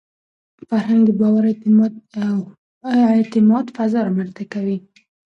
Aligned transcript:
فرهنګ 0.69 1.01
د 1.05 1.09
باور 1.19 1.45
او 2.27 2.37
اعتماد 3.15 3.65
فضا 3.77 3.99
رامنځته 4.07 4.43
کوي. 4.53 4.77